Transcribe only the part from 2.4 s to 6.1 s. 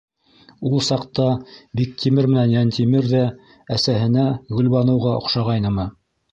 Йәнтимер ҙә әсәһенә- Гөлбаныуға оҡшағайнымы?